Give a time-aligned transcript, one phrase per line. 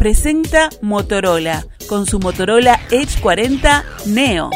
[0.00, 4.48] presenta Motorola con su Motorola Edge 40 Neo.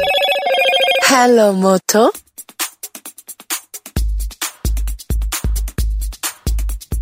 [1.07, 2.11] Hello, Moto.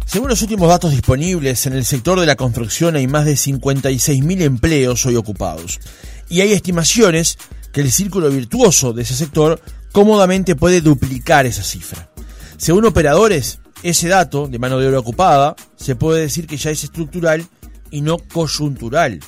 [0.05, 4.43] Según los últimos datos disponibles, en el sector de la construcción hay más de 56.000
[4.43, 5.79] empleos hoy ocupados.
[6.29, 7.39] Y hay estimaciones
[7.73, 9.61] que el círculo virtuoso de ese sector
[9.93, 12.11] cómodamente puede duplicar esa cifra.
[12.57, 16.83] Según operadores, ese dato de mano de obra ocupada se puede decir que ya es
[16.83, 17.47] estructural
[17.93, 19.21] y no coyuntural.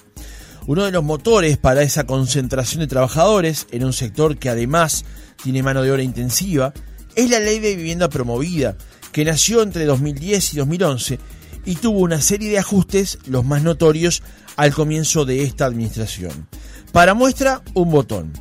[0.67, 5.05] Uno de los motores para esa concentración de trabajadores en un sector que además
[5.43, 6.73] tiene mano de obra intensiva
[7.15, 8.77] es la ley de vivienda promovida,
[9.13, 11.19] que nació entre 2010 y 2011
[11.67, 14.23] y tuvo una serie de ajustes, los más notorios,
[14.57, 16.49] al comienzo de esta administración.
[16.93, 18.33] Para muestra, un botón.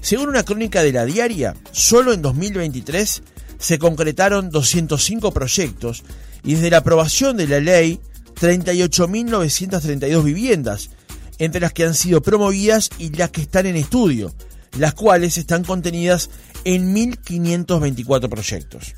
[0.00, 3.22] Según una crónica de la diaria, solo en 2023
[3.58, 6.02] se concretaron 205 proyectos
[6.42, 8.00] y desde la aprobación de la ley
[8.40, 10.90] 38.932 viviendas,
[11.38, 14.34] entre las que han sido promovidas y las que están en estudio,
[14.78, 16.30] las cuales están contenidas
[16.64, 18.94] en 1.524 proyectos.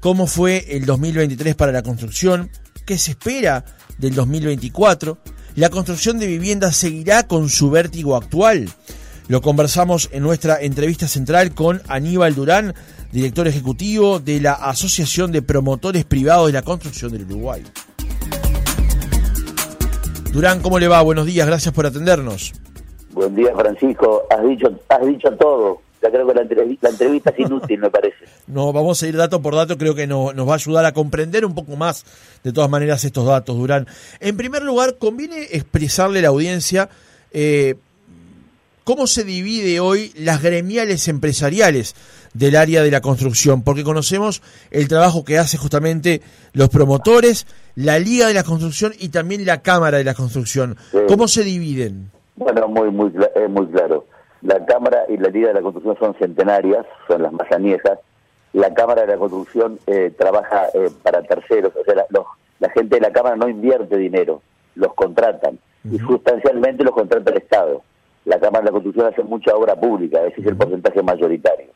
[0.00, 2.50] ¿Cómo fue el 2023 para la construcción?
[2.86, 3.64] ¿Qué se espera
[3.98, 5.18] del 2024?
[5.56, 8.68] ¿La construcción de viviendas seguirá con su vértigo actual?
[9.28, 12.74] Lo conversamos en nuestra entrevista central con Aníbal Durán,
[13.12, 17.62] director ejecutivo de la Asociación de Promotores Privados de la Construcción del Uruguay.
[20.32, 21.02] Durán, ¿cómo le va?
[21.02, 22.52] Buenos días, gracias por atendernos.
[23.12, 24.22] Buen día, Francisco.
[24.30, 25.82] Has dicho, has dicho todo.
[26.00, 28.16] Ya creo que la entrevista, la entrevista es inútil, me parece.
[28.46, 31.44] No, vamos a ir dato por dato, creo que nos va a ayudar a comprender
[31.44, 32.04] un poco más,
[32.42, 33.86] de todas maneras, estos datos, Durán.
[34.18, 36.88] En primer lugar, conviene expresarle a la audiencia
[37.30, 37.76] eh,
[38.82, 41.94] cómo se divide hoy las gremiales empresariales
[42.34, 47.98] del área de la construcción, porque conocemos el trabajo que hace justamente los promotores, la
[47.98, 50.76] Liga de la Construcción y también la Cámara de la Construcción.
[51.08, 52.10] ¿Cómo se dividen?
[52.36, 53.12] Bueno, muy, muy,
[53.48, 54.06] muy claro.
[54.42, 57.98] La Cámara y la Liga de la Construcción son centenarias, son las más añejas.
[58.52, 62.04] La Cámara de la Construcción eh, trabaja eh, para terceros, o sea, la,
[62.58, 64.42] la gente de la Cámara no invierte dinero,
[64.74, 65.58] los contratan
[65.90, 67.82] y sustancialmente los contrata el Estado.
[68.24, 71.68] La Cámara de la Construcción hace mucha obra pública, ese es el porcentaje mayoritario.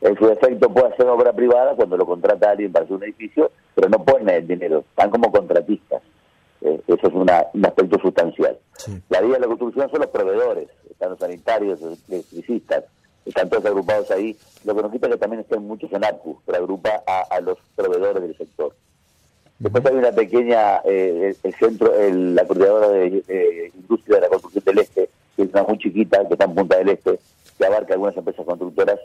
[0.00, 3.50] En su efecto puede hacer obra privada cuando lo contrata alguien para hacer un edificio,
[3.74, 6.02] pero no pone el dinero, están como contratistas.
[6.62, 8.58] Eh, eso es una, un aspecto sustancial.
[9.08, 12.84] La Liga de la construcción son los proveedores, están los sanitarios, los electricistas,
[13.26, 14.36] están todos agrupados ahí.
[14.64, 17.58] Lo que nos quita es que también estén muchos en APU, pero agrupa a, los
[17.76, 18.74] proveedores del sector.
[19.58, 24.78] Después hay una pequeña, eh, el, centro, la coordinadora de industria de la construcción del
[24.78, 27.18] Este, que es una muy chiquita, que está en Punta del Este,
[27.58, 28.98] que abarca algunas empresas constructoras.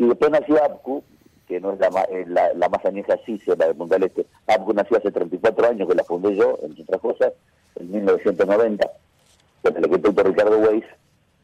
[0.00, 1.04] Y después nació APCU,
[1.46, 4.24] que no es la, eh, la, la más añeja CICE, la de del Este.
[4.46, 7.32] APCU nació hace 34 años, que la fundé yo, entre otras cosas,
[7.76, 8.90] en 1990,
[9.62, 10.86] con el arquitecto Ricardo Weiss,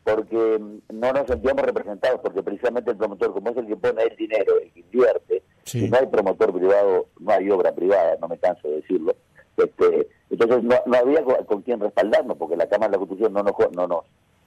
[0.05, 4.03] porque mm, no nos sentíamos representados, porque precisamente el promotor, como es el que pone
[4.05, 8.29] el dinero, el que invierte, si no hay promotor privado, no hay obra privada, no
[8.29, 9.15] me canso de decirlo.
[9.59, 13.43] Este, entonces no, no había con, quién respaldarnos, porque la Cámara de la Constitución no
[13.43, 14.05] nos, no nos,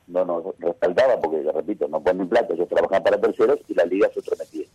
[0.09, 4.09] no nos respaldaba, porque, repito, no ponen plata, ellos trabajan para terceros y la Liga
[4.13, 4.65] se prometía.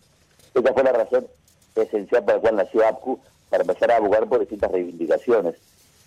[0.53, 1.27] Esa fue la razón
[1.75, 3.19] esencial por la cual nació APCU,
[3.49, 5.55] para empezar a abogar por distintas reivindicaciones.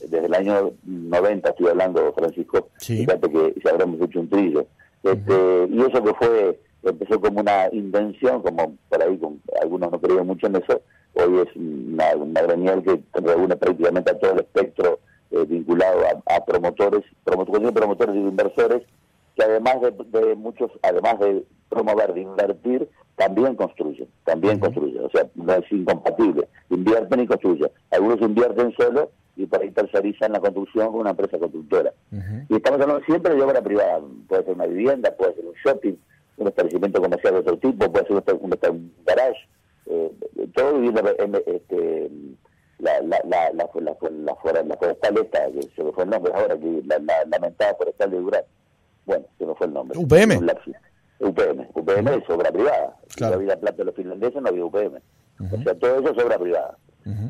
[0.00, 4.66] Desde el año 90 estoy hablando, Francisco, fíjate que ya habremos hecho un trillo.
[5.02, 9.20] Este, Y eso que fue, empezó como una invención, como por ahí
[9.60, 10.80] algunos no creían mucho en eso,
[11.14, 15.00] hoy es una, una gremial que reúne prácticamente a todo el espectro
[15.30, 18.82] eh, vinculado a, promotores, promotores, promotores y inversores,
[19.38, 25.28] que además de, muchos, además de promover, de invertir, también construyen, también construyen, o sea,
[25.36, 27.70] no es incompatible, invierten y construyen.
[27.92, 31.92] Algunos invierten solo y por ahí tercerizan la construcción con una empresa constructora.
[32.48, 35.94] Y estamos hablando siempre de obra privada, puede ser una vivienda, puede ser un shopping,
[36.38, 39.48] un establecimiento comercial de otro tipo, puede ser un, un garage,
[39.86, 40.10] eh,
[40.54, 41.02] todo viviendo
[41.46, 42.10] este,
[42.78, 44.34] la, la, la, la, la, la,
[44.74, 48.18] forestal esta, que se me fue el nombre ahora, que la, la lamentada forestal de
[48.18, 48.42] Durán.
[49.08, 49.98] Bueno, se me fue el nombre.
[49.98, 50.36] UPM.
[51.20, 51.66] UPM.
[51.74, 52.94] UPM es obra privada.
[53.08, 55.00] Si no había plata de los finlandeses, no había UPM.
[55.40, 56.76] O sea, todo eso es obra privada.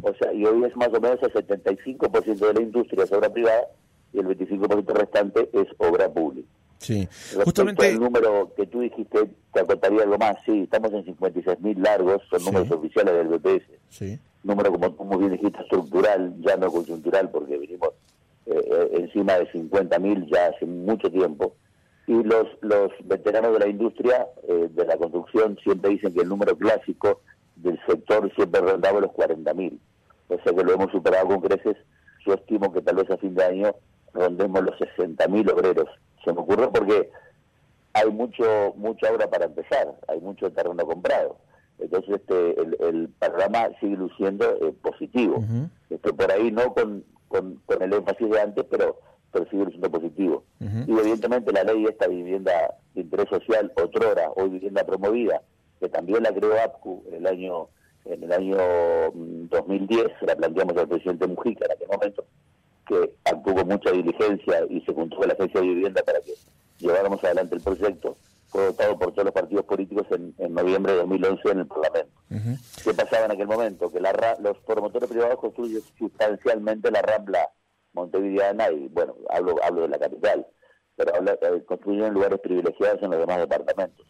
[0.03, 3.33] O sea, y hoy es más o menos el 75% de la industria es obra
[3.33, 3.69] privada
[4.13, 6.49] y el 25% restante es obra pública.
[6.79, 7.09] Sí,
[7.45, 7.89] justamente.
[7.89, 10.37] El número que tú dijiste, te acotaría algo más.
[10.45, 13.67] Sí, estamos en 56.000 largos, son números oficiales del BPS.
[13.89, 14.19] Sí.
[14.43, 17.91] Número, como tú muy bien dijiste, estructural, ya no coyuntural, porque vinimos
[18.47, 21.55] eh, eh, encima de 50.000 ya hace mucho tiempo.
[22.09, 26.29] Y los, los veteranos de la industria, eh, de la construcción, siempre dicen que el
[26.29, 27.21] número clásico
[27.57, 29.79] del sector siempre rondaba los 40.000.
[30.29, 31.77] O sea que lo hemos superado con creces.
[32.27, 33.75] Yo estimo que tal vez a fin de año
[34.15, 35.89] rondemos los 60.000 obreros.
[36.25, 37.11] Se me ocurrió porque
[37.93, 41.37] hay mucho mucha obra para empezar, hay mucho terreno comprado.
[41.79, 45.45] Entonces este el, el panorama sigue luciendo eh, positivo.
[45.91, 48.99] este, por ahí no con, con, el énfasis de antes, pero,
[49.33, 50.45] pero sigue luciendo positivo.
[50.61, 52.53] Y evidentemente la ley de esta vivienda
[52.95, 55.43] de interés social, otrora, hoy vivienda promovida,
[55.81, 57.69] que también la creó APCU en el año
[58.05, 58.57] en el año
[59.15, 62.25] 2010, mm, la planteamos al presidente Mujica en aquel momento,
[62.87, 66.33] que actuó con mucha diligencia y se juntó con la agencia de vivienda para que
[66.79, 68.17] lleváramos adelante el proyecto,
[68.47, 72.13] fue votado por todos los partidos políticos en, noviembre de 2011 en el Parlamento.
[72.83, 73.91] ¿Qué pasaba en aquel momento?
[73.91, 77.51] Que la, los promotores privados construyen sustancialmente la Rambla
[77.99, 80.47] montevideana y, bueno, hablo, hablo de la capital,
[80.97, 84.06] pero eh, construyen en lugares privilegiados en los demás departamentos.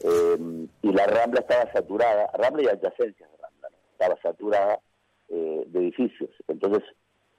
[0.00, 4.80] Eh, y la Rambla estaba saturada, Rambla y adyacencias de Rambla, estaba saturada
[5.28, 6.30] eh, de edificios.
[6.48, 6.82] Entonces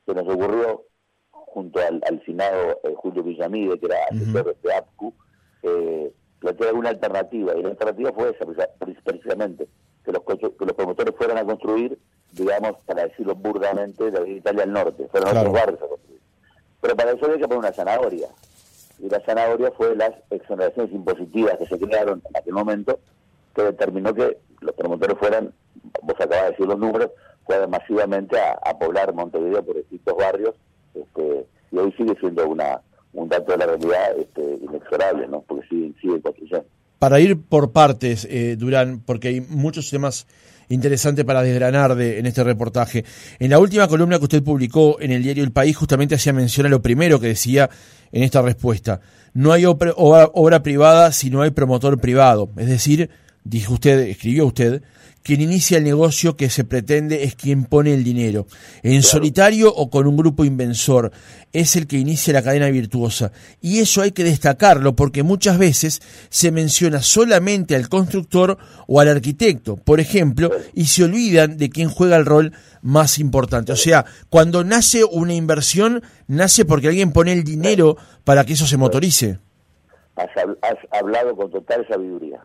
[0.05, 0.85] se nos ocurrió
[1.31, 5.13] junto al, al finado eh, Julio Villamide, que era asesor de APCU,
[5.63, 7.55] eh, plantear una alternativa.
[7.57, 8.45] Y la alternativa fue esa,
[9.03, 9.67] precisamente,
[10.03, 11.97] que los, que los promotores fueran a construir,
[12.31, 16.19] digamos, para decirlo burdamente, de Italia al norte, fueron otros barrios a construir.
[16.81, 18.27] Pero para eso había que poner una zanahoria.
[18.99, 22.99] Y la zanahoria fue las exoneraciones impositivas que se crearon en aquel momento,
[23.55, 25.53] que determinó que los promotores fueran,
[26.01, 27.11] vos acabas de decir los números,
[27.45, 30.55] fueran masivamente a poblar Montevideo por distintos barrios
[30.93, 32.81] este, y hoy sigue siendo una
[33.13, 35.41] un dato de la realidad este, inexorable, ¿no?
[35.41, 36.65] porque sigue, sigue construyendo.
[36.99, 40.27] Para ir por partes, eh, Durán, porque hay muchos temas
[40.69, 43.03] interesantes para desgranar de, en este reportaje.
[43.39, 46.65] En la última columna que usted publicó en el diario El País, justamente hacía mención
[46.67, 47.69] a lo primero que decía
[48.11, 49.01] en esta respuesta.
[49.33, 52.49] No hay obra, obra privada si no hay promotor privado.
[52.57, 53.09] Es decir,
[53.43, 54.81] dijo usted, escribió usted,
[55.23, 58.47] quien inicia el negocio que se pretende es quien pone el dinero.
[58.83, 61.11] En solitario o con un grupo inversor,
[61.51, 63.31] es el que inicia la cadena virtuosa.
[63.61, 68.57] Y eso hay que destacarlo porque muchas veces se menciona solamente al constructor
[68.87, 73.71] o al arquitecto, por ejemplo, y se olvidan de quien juega el rol más importante.
[73.71, 78.65] O sea, cuando nace una inversión, nace porque alguien pone el dinero para que eso
[78.65, 79.39] se motorice.
[80.15, 80.29] Has,
[80.61, 82.41] has hablado con total sabiduría.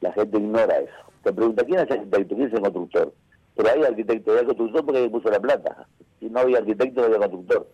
[0.00, 2.34] La gente ignora eso te pregunta, ¿quién es el arquitecto?
[2.36, 3.12] ¿Quién es el constructor?
[3.56, 5.86] Pero hay arquitecto, hay constructor porque puso la plata.
[6.20, 7.66] Si no había arquitecto, no había constructor.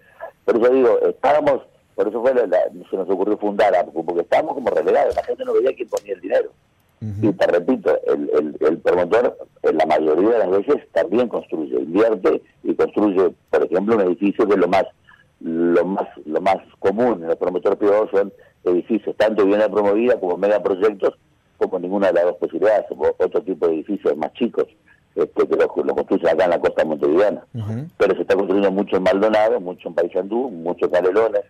[0.44, 1.62] Por eso digo, estábamos,
[1.94, 5.74] por eso fue se nos ocurrió fundar porque estábamos como relegados, la gente no veía
[5.74, 6.50] quién ponía el dinero.
[7.22, 11.80] Y te repito, el, el, el, promotor en la mayoría de las veces también construye,
[11.80, 14.84] invierte y construye, por ejemplo, un edificio que es lo más
[15.40, 18.30] lo más lo más común en los promotores privados son
[18.64, 21.14] edificios tanto bien promovida como megaproyectos
[21.60, 22.86] como ninguna de las dos posibilidades,
[23.18, 24.66] otro tipo de edificios más chicos,
[25.14, 27.44] este, que lo, construyen acá en la costa montevideana.
[27.98, 31.42] Pero se está construyendo mucho en Maldonado, mucho en Paysandú, mucho en Canelones,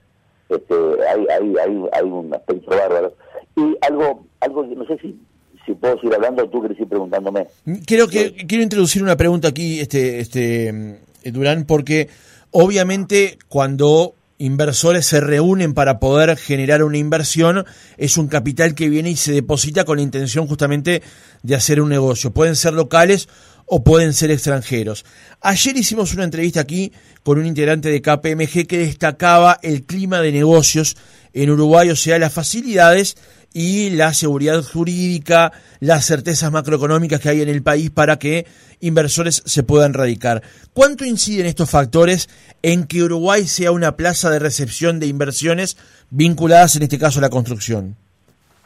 [0.49, 0.75] este,
[1.09, 3.15] hay, hay, hay, hay un aspecto bárbaro.
[3.57, 5.19] Y algo, algo no sé si
[5.67, 7.47] si puedo seguir hablando o tú querés ir preguntándome.
[7.87, 12.09] Quiero, que, quiero introducir una pregunta aquí, este, este mm, Durán, porque
[12.51, 17.67] obviamente cuando inversores se reúnen para poder generar una inversión,
[17.99, 21.03] es un capital que viene y se deposita con la intención justamente
[21.43, 22.33] de hacer un negocio.
[22.33, 23.29] Pueden ser locales
[23.67, 25.05] o pueden ser extranjeros.
[25.43, 26.91] Ayer hicimos una entrevista aquí
[27.23, 30.97] con un integrante de KPMG que destacaba el clima de negocios
[31.33, 33.17] en Uruguay, o sea, las facilidades
[33.53, 38.47] y la seguridad jurídica, las certezas macroeconómicas que hay en el país para que
[38.81, 40.43] inversores se puedan radicar.
[40.73, 42.29] ¿Cuánto inciden estos factores
[42.63, 45.77] en que Uruguay sea una plaza de recepción de inversiones
[46.11, 47.97] vinculadas en este caso a la construcción?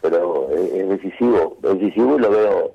[0.02, 2.72] Pero es decisivo, es decisivo y lo veo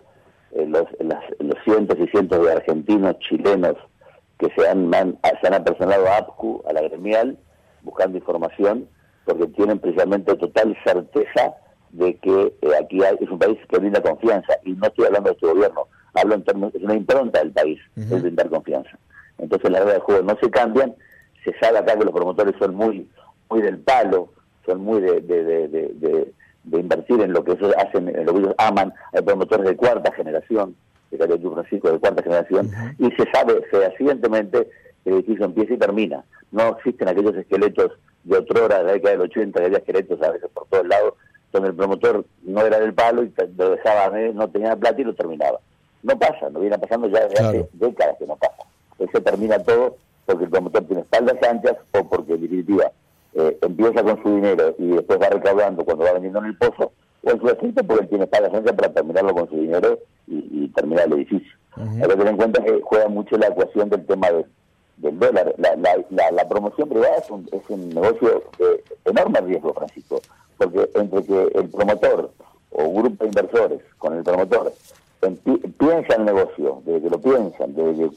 [0.53, 3.75] en los, los cientos y cientos de argentinos, chilenos
[4.39, 4.89] que se han,
[5.41, 7.37] se han apersonado a APCU, a la gremial,
[7.83, 8.87] buscando información,
[9.25, 11.53] porque tienen precisamente total certeza
[11.91, 15.35] de que eh, aquí es un país que brinda confianza, y no estoy hablando de
[15.35, 18.97] este gobierno, hablo en términos, es una impronta del país, es brindar confianza.
[19.37, 20.95] Entonces las reglas de juego no se cambian,
[21.43, 23.07] se sabe acá que los promotores son muy
[23.49, 24.29] muy del palo,
[24.65, 28.39] son muy de, de, de, de invertir en lo que ellos hacen, en lo que
[28.39, 30.75] ellos aman, hay promotores de cuarta generación,
[31.11, 32.69] de Calle Francisco de cuarta generación,
[32.99, 34.69] y se sabe fehacientemente
[35.03, 36.23] que el edificio empieza y termina.
[36.51, 37.93] No existen aquellos esqueletos
[38.23, 41.13] de otrora, de la década del 80, que había esqueletos a veces por todos lados,
[41.51, 45.15] donde el promotor no era del palo y lo dejaba, no tenía plata y lo
[45.15, 45.59] terminaba.
[46.03, 48.63] No pasa, no viene pasando ya desde hace décadas que no pasa.
[48.99, 52.91] Eso termina todo porque el promotor tiene espaldas anchas o porque en definitiva
[53.33, 56.91] eh, empieza con su dinero y después va recaudando cuando va vendiendo en el pozo,
[57.23, 60.67] o en su asiento porque él tiene espaldas anchas para terminarlo con su dinero y,
[60.69, 61.51] terminar el edificio.
[61.75, 64.45] Hay que tener en cuenta que juega mucho la ecuación del tema de,
[64.97, 65.55] del dólar.
[65.57, 70.21] La, la, la, promoción privada es un, es un negocio de enorme riesgo, Francisco,
[70.59, 72.31] porque entre que el promotor
[72.71, 74.71] o grupo de inversores con el promotor
[75.77, 78.09] piensa el negocio, desde que lo piensan, desde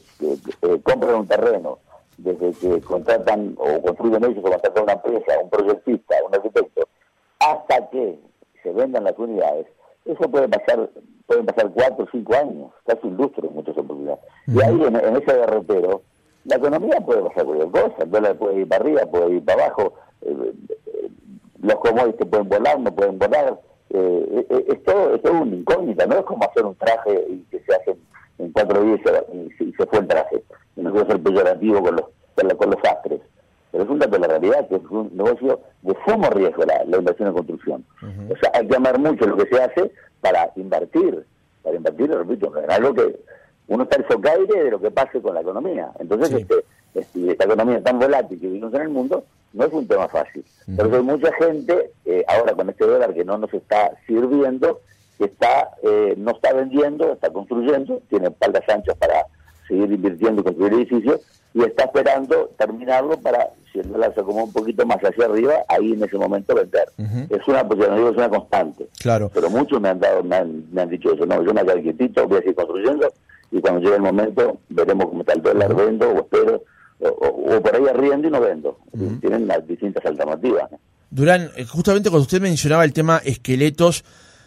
[0.61, 1.79] que compran un terreno,
[2.17, 6.87] desde que contratan o construyen ellos o contratan una empresa, un proyectista, un arquitecto,
[7.39, 8.19] hasta que
[8.61, 9.67] se vendan las unidades,
[10.05, 10.89] eso puede pasar,
[11.25, 14.23] pueden pasar cuatro o cinco años, casi un lustro en muchas oportunidades.
[14.47, 16.01] Y ahí en, ese derrotero,
[16.45, 19.65] la economía puede pasar cualquier cosa, el dólar puede ir para arriba, puede ir para
[19.65, 20.53] abajo, eh,
[20.85, 21.09] eh,
[21.63, 26.19] los commodities pueden volar, no pueden volar, eh, es, todo, es todo una incógnita, no
[26.19, 27.95] es como hacer un traje y que se hace
[28.39, 28.99] en cuatro días
[29.33, 30.43] y se, fue el traje,
[30.75, 32.05] no quiero ser peyorativo con los,
[32.57, 33.21] con los astres
[33.73, 36.95] pero es un dato de la realidad que es un negocio de sumo riesgo la,
[36.95, 37.83] inversión en construcción.
[38.29, 39.91] O sea, hay que amar mucho lo que se hace
[40.21, 41.25] para invertir,
[41.63, 43.19] para invertir, repito, en algo que
[43.67, 45.91] uno está el socaire de lo que pase con la economía.
[45.97, 49.87] Entonces, este, este, esta economía tan volátil que vivimos en el mundo no es un
[49.87, 50.43] tema fácil.
[50.75, 54.81] Pero hay mucha gente, eh, ahora con este dólar que no nos está sirviendo,
[55.17, 59.25] que está eh, no está vendiendo, está construyendo, tiene espaldas anchas para
[59.67, 61.21] seguir invirtiendo y construir edificios,
[61.53, 65.53] y está esperando terminarlo para, si el dólar se acomoda un poquito más hacia arriba,
[65.67, 66.85] ahí en ese momento vender.
[67.29, 68.87] Es una posición, es una constante.
[68.99, 69.29] Claro.
[69.31, 71.81] Pero muchos me han dado, me han, me han dicho eso, no, yo me quedo
[71.81, 73.13] quietito, voy a seguir construyendo,
[73.51, 76.63] y cuando llegue el momento, veremos cómo está el dólar, vendo o espero,
[77.09, 78.79] o, por ahí arriendo y no vendo.
[79.21, 80.69] Tienen las distintas alternativas.
[81.09, 84.03] Durán, eh, justamente cuando usted mencionaba el tema esqueletos,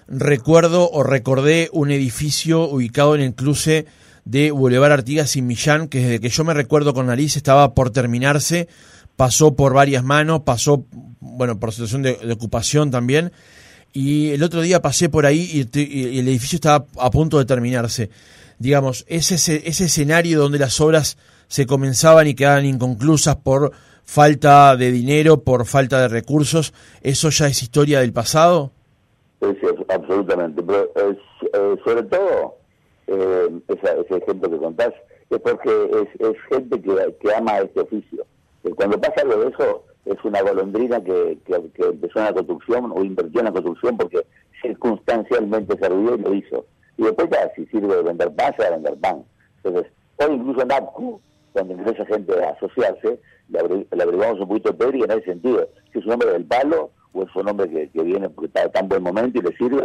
[0.08, 3.86] recuerdo o recordé un edificio ubicado en el cruce
[4.24, 7.90] de Boulevard Artigas y Millán, que desde que yo me recuerdo con nariz estaba por
[7.90, 8.68] terminarse,
[9.14, 10.84] pasó por varias manos, pasó,
[11.20, 13.32] bueno, por situación de, ocupación también,
[13.92, 18.10] y el otro día pasé por ahí y, el edificio estaba a punto de terminarse.
[18.58, 21.16] Digamos, ese, ese escenario donde las obras
[21.48, 23.72] se comenzaban y quedaban inconclusas por
[24.04, 26.72] falta de dinero, por falta de recursos,
[27.02, 28.70] ¿eso ya es historia del pasado?
[29.40, 29.48] Sí,
[29.88, 32.56] absolutamente, pero eh, sobre todo
[33.06, 34.92] eh, ese ejemplo que contás,
[35.30, 38.24] es porque es, gente que, ama este oficio.
[38.76, 43.04] cuando pasa algo de eso, es una golondrina que, que, empezó en la construcción o
[43.04, 44.24] invirtió en la construcción porque
[44.62, 46.64] circunstancialmente se y lo hizo.
[46.96, 49.24] Y después ya, si sirve de vender pan, se va a vender pan.
[49.62, 51.20] Entonces, hoy incluso en APCU,
[51.56, 55.66] cuando empieza gente a asociarse, le, le un poquito de teoría en ese sentido.
[55.90, 58.64] Si es un hombre del palo o es un hombre que, que viene porque está
[58.64, 59.82] en tan buen momento y le sirve,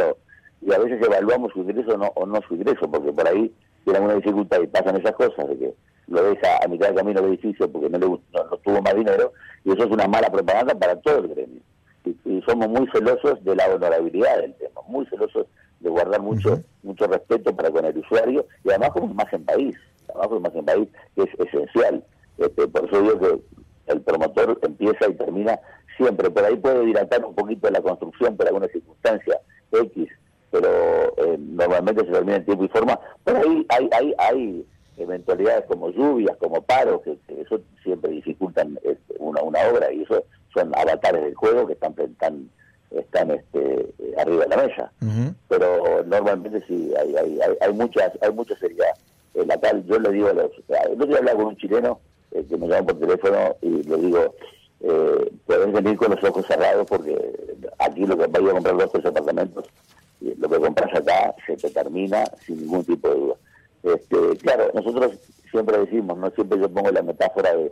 [0.61, 3.53] y a veces evaluamos su ingreso no, o no su ingreso, porque por ahí
[3.85, 5.73] tiene alguna dificultad y pasan esas cosas de que
[6.07, 9.31] lo deja a mitad del camino del edificio porque no, le, no, tuvo más dinero,
[9.63, 11.61] y eso es una mala propaganda para todo el gremio.
[12.03, 15.45] Y, somos muy celosos de la honorabilidad del tema, muy celosos
[15.79, 19.77] de guardar mucho mucho respeto para con el usuario, y además como en país,
[20.13, 22.03] como en país, que es esencial.
[22.37, 25.59] Este, por eso digo que el promotor empieza y termina
[25.97, 29.39] siempre, por ahí puede dilatar un poquito la construcción por alguna circunstancia
[29.71, 30.09] X,
[30.49, 30.69] pero
[31.17, 32.99] eh, normalmente se termina en tiempo y forma.
[33.23, 34.65] Pero ahí hay, hay, hay
[34.97, 40.23] eventualidades como lluvias, como paros, que, eso siempre dificultan este, una, una obra y eso
[40.53, 42.49] son avatares del juego que están están,
[42.91, 44.91] están este, arriba de la mesa.
[45.47, 48.93] Pero normalmente sí, hay, hay, hay, muchas hay mucha seriedad.
[49.33, 50.51] En la tal, yo le digo a los...
[50.57, 51.99] Yo voy a hablar con un chileno
[52.31, 54.35] eh, que me llama por teléfono y le digo,
[54.81, 57.17] eh, pueden venir con los ojos cerrados porque
[57.79, 59.65] aquí lo que vaya a comprar los tres apartamentos
[60.21, 63.35] lo que compras acá se te termina sin ningún tipo de duda.
[63.83, 65.17] Este, claro, nosotros
[65.49, 67.71] siempre decimos, no siempre yo pongo la metáfora de,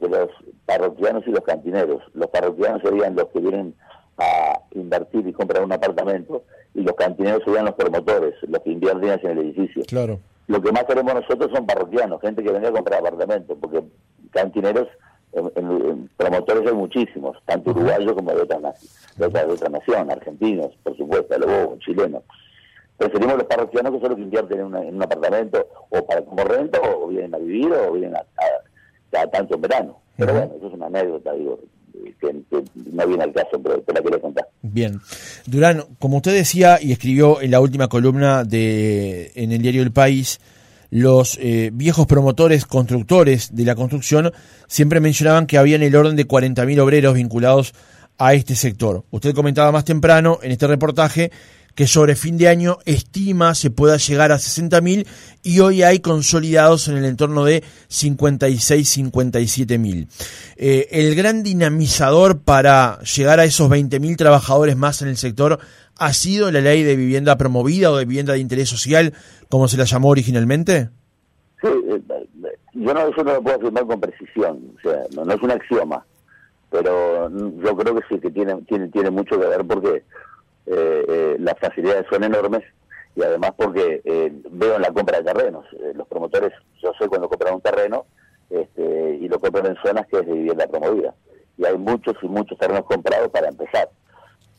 [0.00, 0.28] los
[0.66, 2.02] parroquianos y los cantineros.
[2.12, 3.74] Los parroquianos serían los que vienen
[4.18, 6.44] a invertir y comprar un apartamento
[6.74, 9.82] y los cantineros serían los promotores, los que invierten en el edificio.
[9.86, 10.20] Claro.
[10.46, 13.82] Lo que más tenemos nosotros son parroquianos, gente que venga a comprar apartamentos, porque
[14.30, 14.88] cantineros
[15.32, 18.58] en, promotores hay muchísimos, tanto uruguayos como de otra,
[19.16, 22.22] de otra, de otra nación, argentinos, por supuesto, luego chilenos.
[22.96, 26.80] Preferimos los parroquianos que solo que invierten en, en, un apartamento o para como renta
[26.80, 29.98] o vienen a vivir o vienen a, tanto en verano.
[30.16, 31.58] Pero bueno, eso es una anécdota, digo,
[32.20, 32.34] que,
[32.92, 34.48] no viene al caso, pero te la contar.
[34.62, 35.00] Bien.
[35.46, 39.92] Durán, como usted decía y escribió en la última columna de en el diario El
[39.92, 40.40] País,
[40.90, 44.32] los eh, viejos promotores constructores de la construcción
[44.66, 47.74] siempre mencionaban que había en el orden de 40.000 obreros vinculados
[48.18, 49.04] a este sector.
[49.10, 51.30] Usted comentaba más temprano en este reportaje
[51.76, 55.06] que sobre fin de año estima se pueda llegar a 60.000
[55.42, 60.08] y hoy hay consolidados en el entorno de 56-57.000.
[60.56, 65.58] Eh, el gran dinamizador para llegar a esos 20.000 trabajadores más en el sector
[65.98, 69.12] ha sido la ley de vivienda promovida o de vivienda de interés social,
[69.50, 70.88] como se la llamó originalmente?
[71.60, 72.00] Sí, eh,
[72.72, 76.06] yo no, eso no lo puedo afirmar con precisión, o sea, no, es un axioma,
[76.70, 80.04] pero yo creo que sí, que tiene, tiene, tiene mucho que ver porque
[80.66, 82.64] las facilidades son enormes
[83.14, 84.02] y además porque
[84.50, 88.04] veo en la compra de terrenos, los promotores, yo sé cuando compran un terreno
[88.50, 91.14] este, y lo compran en zonas que es de vivienda promovida,
[91.56, 93.88] y hay muchos y muchos terrenos comprados para empezar.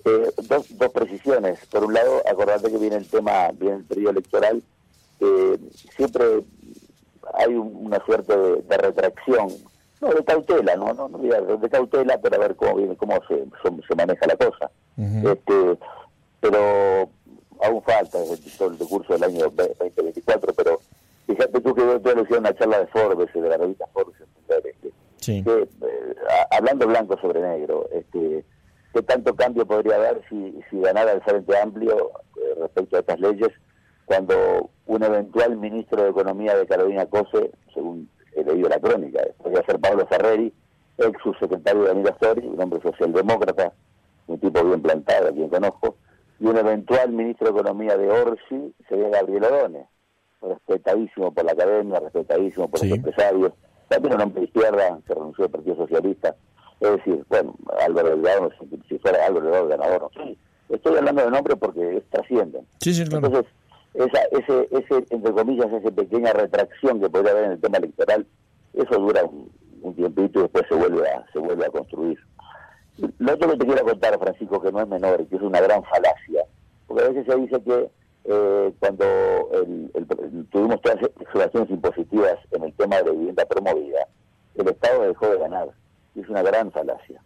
[0.06, 1.66] Eh, dos, dos precisiones.
[1.68, 4.64] Por un lado, acordate que viene el tema, viene el periodo electoral,
[5.20, 5.58] eh,
[5.96, 6.24] siempre
[7.34, 9.50] hay una suerte de, retracción,
[10.00, 13.46] no de cautela, no, no, no de cautela, pero a ver cómo viene, cómo se,
[13.88, 14.72] se maneja la cosa.
[14.98, 15.78] este
[16.50, 17.10] Pero
[17.62, 18.20] aún falta
[18.58, 20.80] todo el curso del año 2024, pero
[21.26, 24.16] fíjate tú que yo te decía una charla de Forbes, de la revista Forbes,
[24.48, 26.16] que, eh,
[26.52, 28.46] hablando blanco sobre negro, este
[28.94, 33.20] qué tanto cambio podría haber si, si ganara el Frente Amplio eh, respecto a estas
[33.20, 33.50] leyes
[34.06, 39.66] cuando un eventual ministro de Economía de Carolina Cose, según he leído la crónica, podría
[39.66, 40.54] ser Pablo Ferreri,
[40.98, 43.74] ex subsecretario de Anita Story, un hombre socialdemócrata,
[44.28, 45.98] un tipo bien plantado, a quien conozco,
[46.40, 49.86] y un eventual ministro de Economía de Orsi sería Gabriel Odone,
[50.42, 53.54] respetadísimo por la academia, respetadísimo por los empresarios,
[53.88, 56.36] también un hombre de izquierda que renunció al Partido Socialista,
[56.80, 58.52] es decir, bueno, Álvaro Delgado,
[58.88, 60.38] si fuera Álvaro Delgado ganador, sí,
[60.70, 62.68] estoy hablando de nombre porque trascienden.
[62.80, 63.46] Sí, sí, Entonces,
[63.94, 68.28] esa, ese, ese, entre comillas, esa pequeña retracción que podría haber en el tema electoral,
[68.74, 69.50] eso dura un,
[69.96, 72.20] tiempito y después se vuelve a, se vuelve a construir.
[73.20, 75.84] Lo otro que te quiero contar, Francisco, que no es menor, que es una gran
[75.84, 76.46] falacia,
[76.88, 77.92] porque a veces se dice que
[78.26, 79.06] eh, cuando
[80.52, 84.08] tuvimos todas las exoneraciones impositivas en el tema de vivienda promovida,
[84.56, 85.70] el Estado dejó de ganar
[86.22, 87.22] es una gran falacia.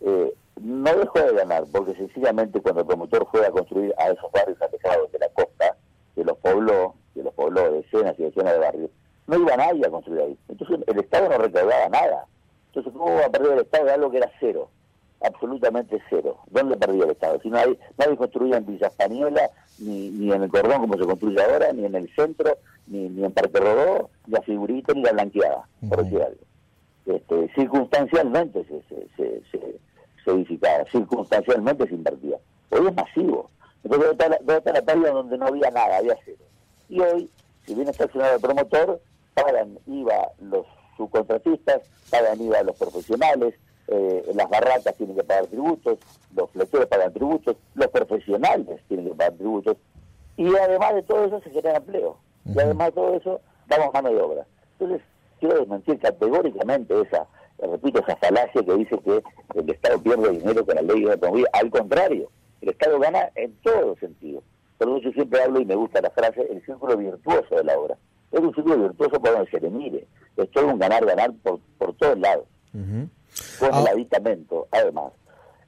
[0.00, 4.30] Eh, no dejó de ganar, porque sencillamente cuando el promotor fue a construir a esos
[4.32, 5.76] barrios alejados de la costa,
[6.14, 8.90] que los pobló, que los pobló decenas y decenas de barrios,
[9.26, 10.38] no iba nadie a construir ahí.
[10.48, 12.26] Entonces el Estado no recaudaba nada.
[12.68, 14.70] Entonces, ¿cómo va a perder el Estado de algo que era cero?
[15.22, 16.38] Absolutamente cero.
[16.50, 17.40] ¿Dónde perdió el Estado?
[17.42, 21.06] Si no hay, nadie construía en Villa Española, ni, ni en el Cordón como se
[21.06, 25.02] construye ahora, ni en el centro, ni, ni en Parque Rodó, ni a Figurito, ni
[25.02, 26.46] la Blanqueada, por decir algo
[27.06, 29.80] este, circunstancialmente se, se, se,
[30.24, 32.36] se, edificaba, circunstancialmente se invertía.
[32.70, 33.50] Hoy es masivo.
[33.84, 36.42] Entonces, ¿dónde está, la, la donde no había nada, había cero?
[36.88, 37.30] Y hoy,
[37.64, 39.00] si viene estacionado el promotor,
[39.34, 43.54] pagan IVA los subcontratistas, pagan IVA los profesionales,
[43.88, 45.98] eh, las barracas tienen que pagar tributos,
[46.34, 49.76] los flecheros pagan tributos, los profesionales tienen que pagar tributos,
[50.36, 52.18] y además de todo eso se genera empleo.
[52.44, 54.46] Y además de todo eso, damos mano de obra.
[54.78, 55.06] Entonces,
[55.40, 57.26] quiero desmentir categóricamente esa,
[57.58, 59.22] repito, esa falacia que dice que
[59.54, 61.46] el Estado pierde dinero con la ley de autonomía.
[61.52, 64.44] Al contrario, el Estado gana en todos sentidos.
[64.78, 67.78] Por eso yo siempre hablo y me gusta la frase, el círculo virtuoso de la
[67.78, 67.96] obra.
[68.30, 70.06] Es un círculo virtuoso por donde se le mire.
[70.36, 72.44] Es todo un ganar-ganar por, por todos lados.
[73.58, 75.12] Con el aditamento, además,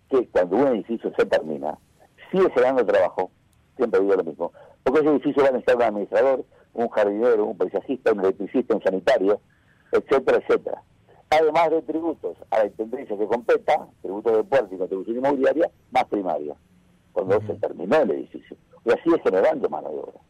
[0.09, 1.79] que cuando un edificio se termina,
[2.31, 3.31] sigue generando trabajo,
[3.77, 4.53] siempre digo lo mismo,
[4.83, 8.83] porque ese edificio va a necesitar un administrador, un jardinero, un paisajista, un electricista, un
[8.83, 9.41] sanitario,
[9.93, 10.83] etcétera, etcétera.
[11.31, 16.05] Además de tributos a la intendencia que competa, tributos de puerto y contribución inmobiliaria, más
[16.05, 16.57] primaria,
[17.13, 18.57] cuando se terminó el edificio.
[18.85, 20.21] Y así es generando mano de obra.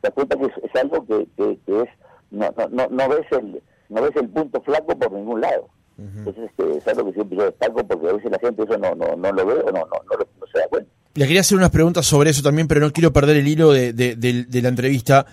[0.00, 1.88] Te das cuenta que es, algo que, que, es,
[2.30, 5.68] no, no, no, ves el, no ves el punto flaco por ningún lado.
[6.00, 8.94] Entonces este, es algo que siempre yo destaco porque a veces la gente eso no,
[8.94, 10.90] no, no lo ve o no, no, no, se da cuenta.
[11.14, 13.92] Le quería hacer unas preguntas sobre eso también, pero no quiero perder el hilo de,
[13.92, 15.26] de, de la entrevista.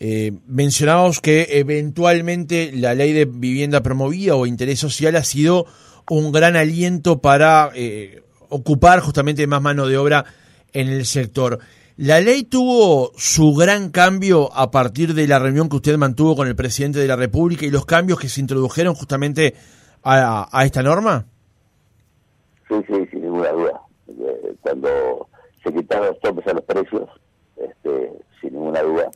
[0.00, 5.66] Eh, mencionábamos que eventualmente la ley de vivienda promovida o interés social ha sido
[6.08, 10.24] un gran aliento para eh, ocupar justamente más mano de obra
[10.72, 11.58] en el sector.
[11.96, 16.46] ¿La ley tuvo su gran cambio a partir de la reunión que usted mantuvo con
[16.46, 19.54] el presidente de la República y los cambios que se introdujeron justamente
[20.02, 21.26] a, esta norma?
[22.68, 23.80] Sí, sí, sin ninguna duda.
[24.08, 25.28] Eh, cuando
[25.62, 27.08] se quitaron los topes a los precios,
[27.56, 29.10] este, sin ninguna duda,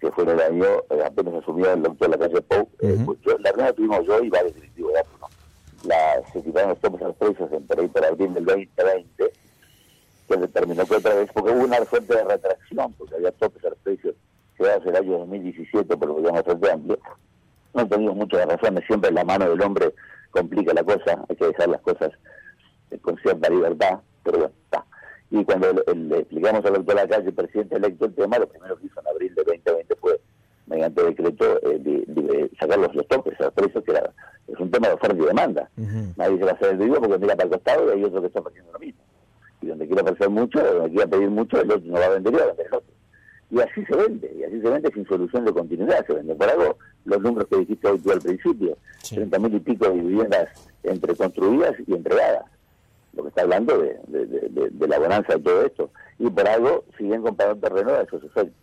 [0.00, 2.68] que fue en el año, eh, apenas asumió el doctor de la calle Pou.
[2.80, 3.06] Eh,
[3.40, 5.28] la reunión tuvimos yo y varios directivos de ¿no?
[5.84, 9.32] la, Se quitaron los topes a los precios en por ahí por abril del 2020,
[10.28, 13.70] que determinó que otra vez, porque hubo una fuente de retracción, porque había topes a
[13.70, 14.14] los precios
[14.56, 16.98] creados en el año 2017 por lo que llamamos Frente Amplio.
[17.74, 19.94] No teníamos muchas razones, siempre la mano del hombre
[20.30, 22.10] complica la cosa, hay que dejar las cosas
[22.90, 24.84] eh, con cierta libertad, pero bueno, está.
[25.30, 29.00] Y cuando le, explicamos al doctor Lacalle, presidente electo, el tema, lo primero que hizo
[29.00, 30.20] en abril de 2020 fue,
[30.66, 34.12] mediante decreto, eh, sacar los, topes a los precios, que era,
[34.46, 35.70] es un tema de oferta y demanda.
[36.16, 38.20] Nadie se va a hacer el vivo porque mira para el costado y hay otro
[38.22, 39.02] que está haciendo lo mismo.
[39.60, 42.32] Y donde quiera ofrecer mucho, donde quiera pedir mucho, el otro no va a vender
[42.32, 42.97] y va a vender el otro.
[43.50, 46.34] Y así se vende, y así se vende sin solución de continuidad, se vende.
[46.34, 49.16] Por algo, los números que dijiste hoy tú al principio, Sí.
[49.16, 50.48] 30.000 y pico de viviendas
[50.82, 52.44] entre construidas y entregadas,
[53.14, 55.90] lo que está hablando de, de, de- de- de la bonanza de todo esto.
[56.18, 58.54] Y por algo siguen comprando terreno a esos efectos.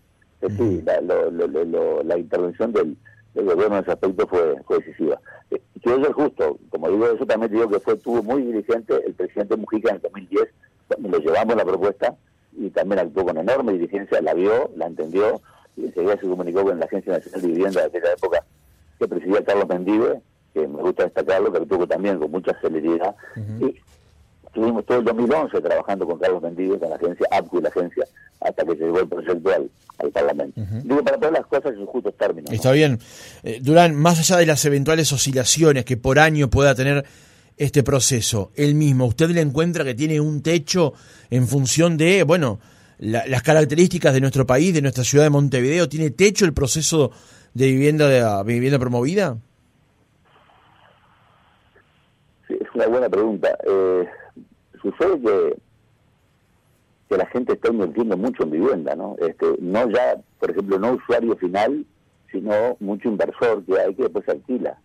[0.41, 2.95] Que sí, la, lo- lo- lo- lo- la intervención del,
[3.33, 5.19] del gobierno en ese aspecto fue, fue decisiva.
[5.49, 9.13] Eh, quiero ser justo, como digo eso, también digo que fue estuvo muy diligente el
[9.13, 10.43] presidente Mujica en el 2010,
[10.89, 12.15] cuando le llevamos la propuesta
[12.57, 15.41] y también actuó con enorme diligencia, la vio, la entendió
[15.77, 18.43] y enseguida se comunicó con la Agencia Nacional de Vivienda de aquella época
[18.97, 20.21] que presidía Carlos Mendive,
[20.53, 23.13] que me gusta destacarlo, que actuó también con mucha celeridad.
[23.59, 23.75] Y
[24.45, 28.05] estuvimos todo el 2011 trabajando con Carlos Mendive, con la agencia APCU y la agencia,
[28.39, 30.61] hasta que llegó el proyecto al, al Parlamento.
[30.83, 32.49] Digo, para todas las cosas en sus justos términos.
[32.49, 32.55] ¿no?
[32.55, 32.99] Está bien.
[33.43, 37.05] Eh, Durán, más allá de las eventuales oscilaciones que por año pueda tener
[37.57, 40.93] este proceso, él mismo, ¿usted le encuentra que tiene un techo
[41.29, 42.59] en función de, bueno,
[42.97, 45.87] la- las características de nuestro país, de nuestra ciudad de Montevideo?
[45.89, 47.11] ¿Tiene techo el proceso
[47.53, 49.37] de vivienda, de, vivienda promovida?
[52.47, 53.57] Sí, es una buena pregunta.
[53.65, 54.05] Eh,
[54.81, 55.57] sucede que,
[57.09, 59.15] que la gente está invirtiendo mucho en vivienda, ¿no?
[59.19, 61.85] Este, no ya, por ejemplo, no usuario final,
[62.31, 64.77] sino mucho inversor que hay que después alquila.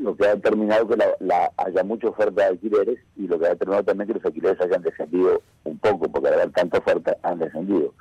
[0.00, 3.46] Lo que ha determinado que la, la- haya mucha oferta de alquileres y lo que
[3.46, 7.16] ha determinado también que los alquileres hayan descendido un poco, porque al haber tanta oferta
[7.22, 7.92] han descendido.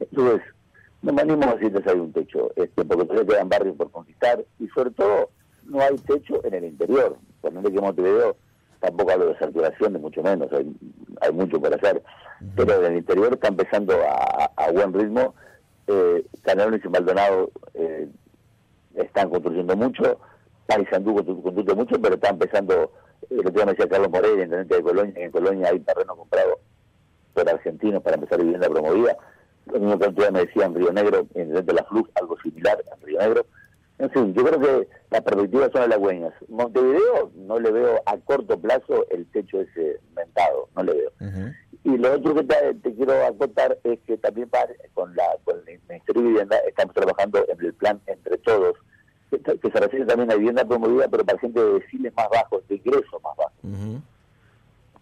[0.00, 0.42] Entonces,
[1.02, 3.90] no me animo a decir que hay un techo, este, porque todavía quedan barrios por
[3.90, 5.30] conquistar y sobre todo
[5.64, 7.16] no hay techo en el interior.
[7.40, 8.36] Cuando que Montevideo
[8.80, 10.74] tampoco hablo de saturación, de mucho menos, hay,
[11.20, 12.02] hay mucho por hacer,
[12.56, 15.34] pero en el interior está empezando a, a buen ritmo.
[15.86, 18.08] Eh, Canelones y Maldonado eh,
[18.94, 20.18] están construyendo mucho,
[20.66, 24.42] Paysandú constru- construye mucho, pero está empezando, eh, el otro día me decía Carlos Moreira,
[24.42, 26.58] intendente de Colonia, que en Colonia hay terreno comprado
[27.34, 29.16] por argentinos para empezar vivienda promovida.
[29.66, 32.36] Lo mismo que otro día me decía en Río Negro, intendente de la Flux, algo
[32.40, 33.46] similar en Río Negro.
[33.98, 36.34] En fin, yo creo que las perspectivas son halagüeñas.
[36.48, 41.10] Montevideo no le veo a corto plazo el techo ese mentado, no le veo.
[41.84, 45.56] Y lo otro que te, te quiero acotar es que también para- con, la, con
[45.66, 48.74] el Ministerio de Vivienda estamos trabajando en el plan Entre Todos,
[49.30, 52.66] que, que se refiere también a vivienda promovida, pero para gente de deciles más bajos,
[52.68, 53.52] de ingresos más bajos.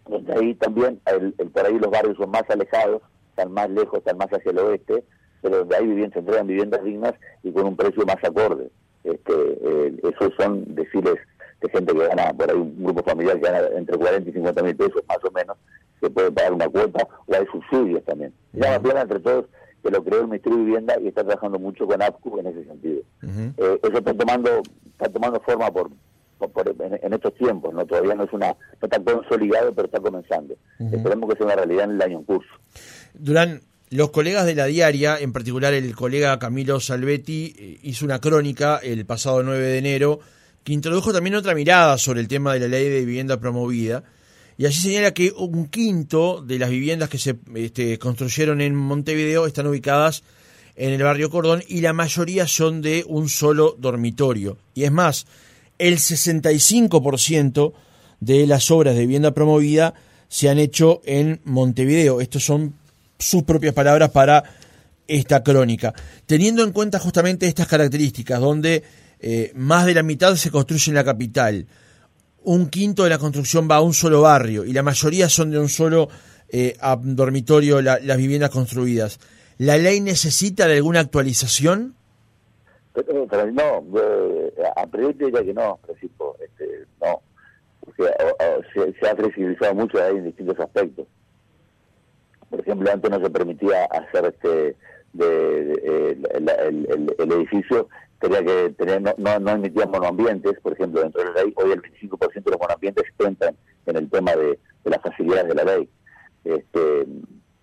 [0.09, 3.99] Donde ahí también, el, el- por ahí los barrios son más alejados, están más lejos,
[3.99, 5.03] están más hacia el oeste,
[5.43, 8.71] pero donde hay viviendas, se entregan viviendas dignas y con un precio más acorde.
[9.03, 11.17] Este, eh, esos son deciles
[11.61, 14.63] de gente que gana, por ahí un grupo familiar que gana entre 40 y 50
[14.63, 15.57] mil pesos más o menos,
[16.01, 18.33] que puede pagar una cuota, o hay subsidios también.
[18.53, 19.47] Ya la plana entre todos,
[19.85, 22.65] que lo creó el Ministerio de Vivienda y está trabajando mucho con APCU en ese
[22.65, 23.03] sentido.
[23.59, 24.51] Eh, eso está tomando
[24.93, 25.91] está tomando forma por,
[26.39, 29.87] por- por- en, en estos tiempos, no todavía no es una no está consolidado, pero
[29.87, 30.55] está comenzando.
[30.93, 32.51] Esperemos que sea una realidad en el año en curso.
[33.15, 38.19] Durán, los colegas de la diaria, en particular el colega Camilo Salvetti, eh, hizo una
[38.21, 40.19] crónica el pasado 9 de enero
[40.65, 44.03] que introdujo también otra mirada sobre el tema de la ley de vivienda promovida.
[44.57, 49.47] Y allí señala que un quinto de las viviendas que se este, construyeron en Montevideo
[49.47, 50.23] están ubicadas
[50.77, 54.59] en el barrio Cordón y la mayoría son de un solo dormitorio.
[54.75, 55.27] Y es más,
[55.79, 57.73] el 65%
[58.21, 59.95] de las obras de vivienda promovida
[60.29, 62.21] se han hecho en Montevideo.
[62.21, 62.75] Estos son
[63.19, 64.45] sus propias palabras para
[65.07, 65.95] esta crónica.
[66.27, 68.83] Teniendo en cuenta justamente estas características, donde
[69.21, 71.67] eh, más de la mitad se construye en la capital,
[72.45, 75.59] un quinto de la construcción va a un solo barrio y la mayoría son de
[75.59, 76.09] un solo
[76.51, 79.19] eh, dormitorio la- las viviendas construidas.
[79.59, 81.95] ¿La ley necesita de alguna actualización?
[82.93, 87.21] Pero, pero no, eh, a priori diría que no, Francisco, este, no.
[87.87, 91.07] O- o, se, se ha flexibilizado mucho ahí en distintos aspectos.
[92.51, 94.77] Por ejemplo, antes no se permitía hacer este
[95.13, 97.89] de, de- el- el- el edificio,
[98.21, 101.73] tenía que tener, no, no, no emitían monoambientes, por ejemplo, dentro de la ley, hoy
[101.73, 105.65] el 25% de los monoambientes entran en el tema de, de las facilidades de la
[105.65, 105.89] ley.
[106.45, 107.07] Este,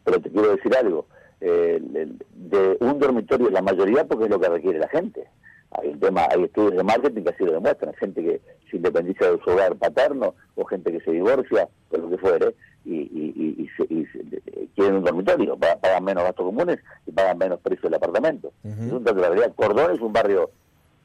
[0.04, 1.08] pero te quiero decir algo,
[1.40, 5.28] de un dormitorio, la mayoría porque es lo que requiere la gente.
[5.72, 9.32] Hay un tema, hay estudios de marketing que así lo demuestran, gente que se independiza
[9.32, 13.34] de su hogar paterno o gente que se divorcia, o lo que fuere, y, y,
[13.36, 17.38] y, y se- y se- quieren un dormitorio, pa- pagan menos gastos comunes y pagan
[17.38, 18.52] menos precio del apartamento.
[18.64, 19.54] De la realidad.
[19.56, 20.50] Cordón es un barrio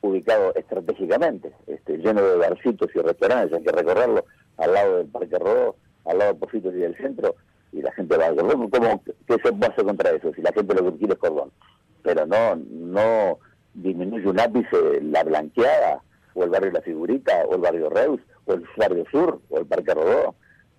[0.03, 4.25] ubicado estratégicamente, este, lleno de barcitos y restaurantes, hay que recorrerlo
[4.59, 7.35] al lado del Parque Rodó, al lado de Positos y del centro,
[7.73, 8.71] y la gente va a Cordón.
[8.71, 10.33] ¿Cómo, ¿Qué se hacer contra eso?
[10.35, 11.51] Si la gente lo que quiere es Cordón.
[12.03, 13.39] Pero no, no
[13.75, 16.01] disminuye un ápice la blanqueada,
[16.35, 19.67] o el barrio La Figurita, o el barrio Reus, o el barrio Sur, o el
[19.67, 20.35] Parque Rodó.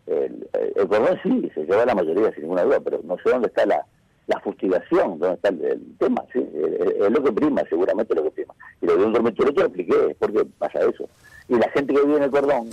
[0.08, 3.66] El, Cordón sí, se lleva la mayoría, sin ninguna duda, pero no sé dónde está
[3.66, 3.86] la,
[4.28, 6.46] la fustigación, donde está el, tema, ¿sí?
[6.54, 8.54] es lo que prima, seguramente lo que prima.
[8.82, 11.10] Y lo de un dormitorio te lo expliqué, ¿por qué pasa eso?
[11.50, 12.70] Y la gente que vive en el cordón,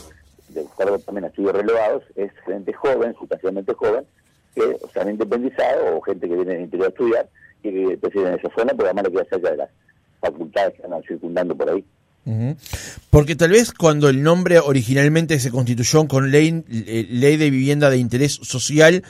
[0.49, 4.05] de acuerdo también estudios relevados, es gente joven, sustancialmente joven,
[4.55, 7.29] que se han independizado, o gente que viene del interior a estudiar,
[7.63, 9.71] y que presiden en esa zona, pero además le queda cerca de las
[10.21, 11.85] facultades que andan circundando por ahí.
[13.11, 17.91] Porque tal vez cuando el nombre originalmente se constituyó con ley, eh, ley de vivienda
[17.91, 19.03] de interés social,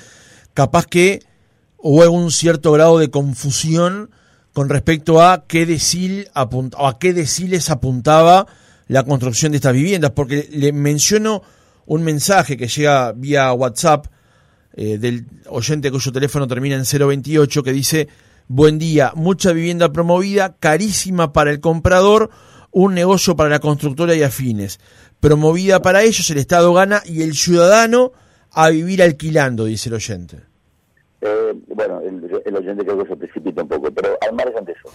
[0.52, 1.22] capaz que
[1.78, 4.10] hubo un cierto grado de confusión
[4.52, 6.48] con respecto a qué decil a
[6.98, 8.46] qué deciles apuntaba
[8.88, 11.42] la construcción de estas viviendas, porque le menciono
[11.86, 14.06] un mensaje que llega vía WhatsApp
[14.76, 18.08] eh, del oyente cuyo teléfono termina en 028 que dice,
[18.48, 22.30] buen día, mucha vivienda promovida, carísima para el comprador,
[22.74, 24.80] un negocio para la constructora y afines.
[25.20, 28.12] Promovida para ellos, el Estado gana y el ciudadano
[28.52, 30.38] a vivir alquilando, dice el oyente.
[31.20, 34.90] Eh, bueno, el, oyente creo que se precipita un poco, pero al margen de eso,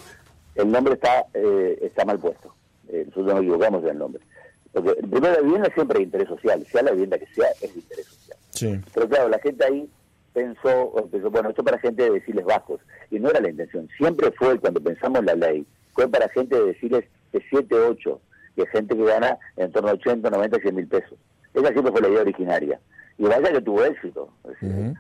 [0.55, 2.53] el nombre está, eh, está mal puesto.
[2.89, 4.21] Eh, nosotros nos equivocamos en el nombre.
[4.73, 7.73] Porque primero la vivienda siempre es de interés social, sea la vivienda que sea, es
[7.73, 8.37] de interés social.
[8.51, 8.79] Sí.
[8.93, 9.89] Pero claro, la gente ahí
[10.33, 13.87] pensó, pensó, bueno, esto para gente de deciles bajos, y no era la intención.
[13.97, 18.21] Siempre fue, cuando pensamos la ley, fue para gente de deciles de 7, 8,
[18.55, 21.17] que gente que gana en torno a 80, 90, 100 mil pesos.
[21.53, 22.79] Esa siempre fue la idea originaria.
[23.17, 24.29] Y vaya que tuvo éxito,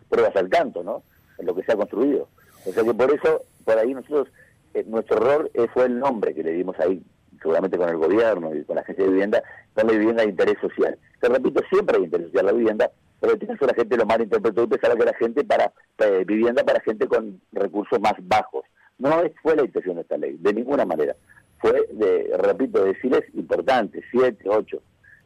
[0.09, 1.03] pruebas al canto, ¿no?
[1.37, 2.27] En lo que se ha construido.
[2.65, 4.27] O sea que por eso, por ahí nosotros,
[4.73, 7.01] eh, nuestro error eh, fue el nombre que le dimos ahí,
[7.41, 9.41] seguramente con el gobierno y con la agencia de vivienda,
[9.73, 10.97] con la vivienda de interés social.
[11.21, 14.05] Te repito, siempre hay interés social la vivienda, pero en este caso la gente lo
[14.05, 18.65] malinterpretó y pensaba que la gente para eh, vivienda para gente con recursos más bajos.
[18.97, 21.15] No fue la intención de esta ley, de ninguna manera
[21.59, 24.81] fue, de, repito, decirles importantes, siete, ocho.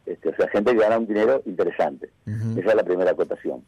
[0.06, 2.10] Este, o sea, gente que gana un dinero interesante.
[2.26, 3.64] Esa es la primera acotación.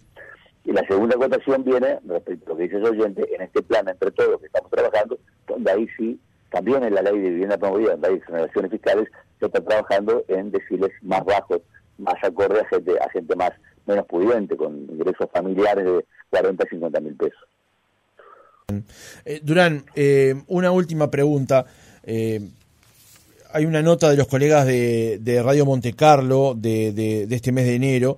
[0.65, 3.88] Y la segunda acotación viene, respecto a lo que dice el oyente, en este plan
[3.88, 7.91] entre todos que estamos trabajando, donde ahí sí, también en la ley de vivienda promovida,
[7.91, 9.08] donde hay exoneraciones fiscales,
[9.39, 11.62] se está trabajando en deciles más bajos,
[11.97, 13.51] más acorde a gente, a gente más
[13.86, 17.45] menos pudiente, con ingresos familiares de 40 50 mil pesos.
[19.25, 21.65] Eh, Durán, eh, una última pregunta.
[22.06, 22.41] Eh,
[23.52, 28.18] hay una nota de los colegas de, Radio Monte Carlo de, este mes de enero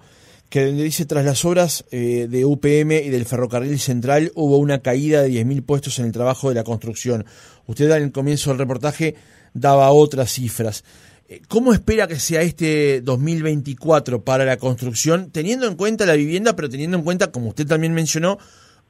[0.50, 5.22] que dice tras las obras eh, de UPM y del ferrocarril central hubo una caída
[5.22, 7.26] de 10.000 puestos en el trabajo de la construcción.
[7.66, 9.16] Usted el comienzo del reportaje
[9.54, 10.84] daba otras cifras.
[11.28, 16.56] Eh, ¿Cómo espera que sea este 2024 para la construcción, teniendo en cuenta la vivienda,
[16.56, 18.40] pero teniendo en cuenta, como usted también mencionó,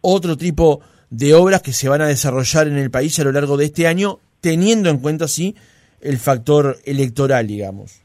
[0.01, 3.57] otro tipo de obras que se van a desarrollar en el país a lo largo
[3.57, 5.55] de este año teniendo en cuenta, sí,
[6.01, 8.03] el factor electoral, digamos.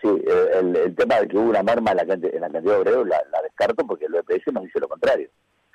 [0.00, 0.08] Sí,
[0.54, 3.08] el, tema de que hubo una merma en la, cantidad, en la cantidad de obreros
[3.08, 5.28] la, descarto porque el EPS nos dice lo contrario.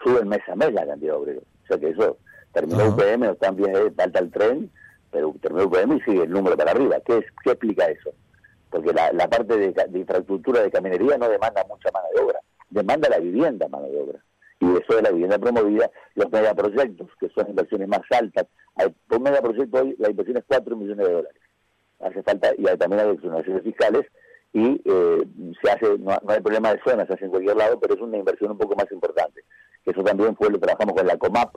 [0.04, 1.44] Sube mes a mes la cantidad de obreros.
[1.63, 2.18] O sea que eso,
[2.54, 4.72] terminó UPM, no están bien, falta el tren,
[5.12, 6.98] pero terminó UPM y sigue el número para arriba.
[7.06, 8.12] ¿Qué, qué explica eso?
[8.70, 12.39] Porque la, la parte de, de infraestructura de caminería no demanda mucha mano de obra,
[12.70, 14.20] demanda la vivienda mano de obra
[14.60, 18.45] y eso de la vivienda promovida, los megaproyectos, que son inversiones más altas.
[18.76, 21.41] Hay, por megaproyecto hoy la inversión es 4 millones de dólares.
[22.00, 24.06] Hace falta, y hay, también hay exoneraciones fiscales,
[24.54, 25.28] y eh,
[25.62, 28.17] se hace, no, hay problema de zona, se hace en cualquier lado, pero es una
[28.17, 29.41] inversión un poco más importante.
[29.86, 31.56] Eso también fue, lo trabajamos con la COMAP,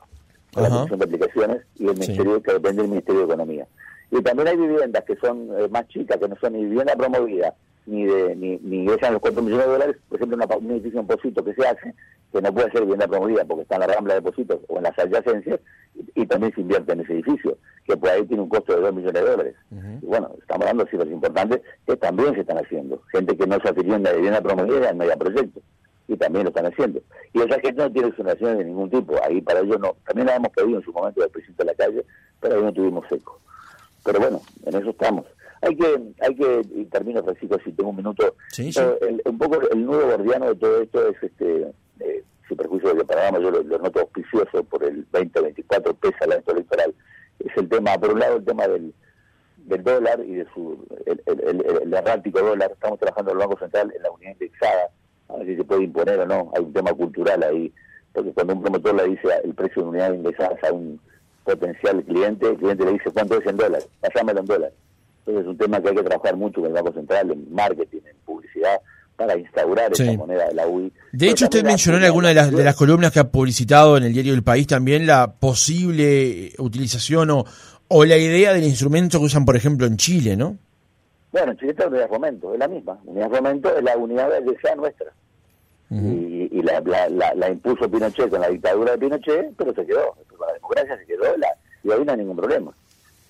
[0.53, 3.67] con la Comisión de Aplicaciones, y el Ministerio, que depende del Ministerio de Economía.
[4.11, 7.55] Y también hay viviendas que son eh, más chicas, que no son ni vivienda promovida,
[7.87, 11.07] ni de ni, ni los 4 millones de dólares, por ejemplo, una, un edificio en
[11.07, 11.95] Posito que se hace,
[12.33, 14.85] que no puede ser vivienda promovida porque está en la rambla de Positos o en
[14.85, 15.61] las adyacencias,
[16.15, 18.95] y, también se invierte en ese edificio, que por ahí tiene un costo de 2
[18.95, 19.55] millones de dólares.
[20.01, 23.03] Y bueno, estamos hablando de cifras importantes que también se están haciendo.
[23.13, 25.61] Gente que no se afilió de vivienda promovida en megaproyecto,
[26.09, 27.01] y también lo están haciendo.
[27.35, 29.97] Y esa gente no tiene exoneraciones de ningún tipo, ahí para ellos no.
[30.07, 32.07] También la hemos pedido en su momento del presidente de la calle,
[32.41, 33.39] pero ahí no tuvimos eco.
[34.05, 35.27] Pero bueno, en eso estamos.
[35.63, 38.35] Hay que, hay que, y termino Francisco, si tengo un minuto,
[39.27, 43.05] un poco el nudo gordiano de todo esto es este eh, sin perjuicio de que
[43.05, 46.93] Panamá yo lo, noto auspicioso por el 2024, pesa la electoral,
[47.39, 48.93] es el tema, por un lado el tema del,
[49.59, 53.93] del dólar y de su el, el, errático dólar, estamos trabajando en el Banco Central
[53.95, 54.91] en la unidad indexada,
[55.29, 57.73] a ver si se puede imponer o no, hay un tema cultural ahí,
[58.13, 61.01] porque cuando un promotor le dice el precio de unidad indexada a un
[61.45, 64.75] potencial cliente, el cliente le dice cuánto es en dólares, pasámelo en dólares.
[65.25, 68.01] Entonces es un tema que hay que trabajar mucho con el Banco Central, en marketing,
[68.05, 68.81] en publicidad,
[69.17, 70.93] para instaurar esa moneda de la UI.
[71.13, 74.05] De hecho, usted mencionó en alguna de las, de las columnas que ha publicitado en
[74.05, 77.45] el diario El País también la posible utilización o,
[77.89, 80.57] o la idea del instrumento que usan, por ejemplo, en Chile, ¿no?
[81.31, 82.99] Bueno, en Chile está la unidad de fomento, es la misma.
[83.05, 85.13] Unidad de fomento es la unidad de sea nuestra.
[85.91, 90.17] y, y, la, la, la, impuso Pinochet con la dictadura de Pinochet, pero se quedó,
[90.37, 91.49] con la democracia se quedó la,
[91.85, 92.73] y ahí no hay ningún problema.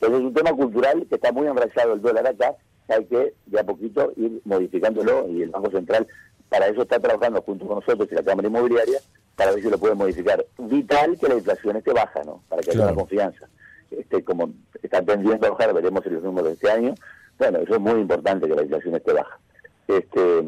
[0.03, 2.57] Entonces es un tema cultural que está muy enraizado el dólar acá,
[2.89, 6.09] hay que de a poquito ir modificándolo y el Banco Central
[6.49, 8.99] para eso está trabajando junto con nosotros y la Cámara Inmobiliaria
[9.37, 10.45] para ver si lo puede modificar.
[10.59, 12.43] Vital que la inflación esté baja, ¿no?
[12.49, 13.49] Para que haya una confianza.
[13.93, 14.51] Este, como
[14.83, 16.95] está tendiendo a bajar, veremos en los números de este año.
[17.39, 19.39] Bueno, eso es muy importante que la inflación esté baja.
[19.87, 20.39] Este,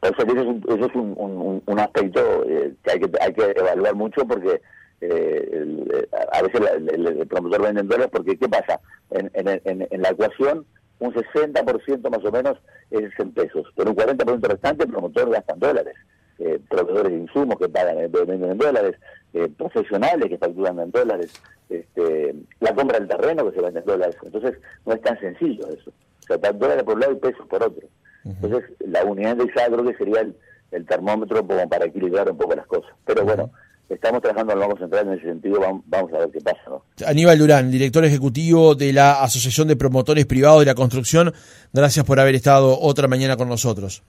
[0.00, 3.96] eso es un, eso es un, un, aspecto eh, que, hay que hay que evaluar
[3.96, 4.62] mucho porque
[5.10, 8.80] eh, a veces el, promotor vende en dólares porque ¿qué pasa?
[9.10, 10.66] En, en, en la ecuación
[10.98, 12.58] un 60% más o menos
[12.90, 15.94] es en pesos, pero un 40% restante el promotor gasta en dólares.
[16.38, 18.10] Eh, proveedores de insumos que pagan en
[18.58, 18.96] dólares,
[19.34, 21.32] eh, profesionales que facturan en dólares,
[21.68, 24.16] este, la compra del terreno que se vende en dólares.
[24.22, 25.90] Entonces, no es tan sencillo eso.
[25.90, 27.86] O sea, dólares por un lado y pesos por otro.
[28.24, 30.34] Entonces, la unidad de creo que sería el,
[30.72, 32.90] el termómetro como para equilibrar un poco las cosas.
[33.04, 33.50] Pero bueno,
[33.88, 36.58] estamos trabajando en el Banco Central en ese sentido, vamos, a ver qué pasa.
[37.06, 41.32] Aníbal Durán, director ejecutivo de la Asociación de Promotores Privados de la Construcción,
[41.72, 44.02] gracias por haber estado otra mañana con nosotros.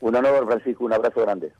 [0.00, 1.52] Un honor, Francisco, un abrazo grande.